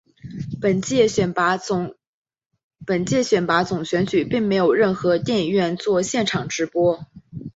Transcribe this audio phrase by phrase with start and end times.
[0.59, 1.93] 本届选拔总
[3.85, 7.05] 选举并没有任何电影院作现场直播。